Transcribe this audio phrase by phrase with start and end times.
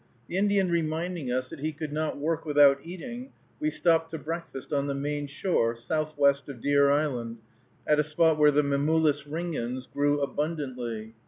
[0.27, 4.73] The Indian reminding us that he could not work without eating, we stopped to breakfast
[4.73, 7.37] on the main shore, southwest of Deer Island,
[7.85, 11.13] at a spot where the Mimulus ringens grew abundantly.